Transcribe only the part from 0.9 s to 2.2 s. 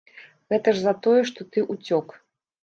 тое, што ты ўцёк.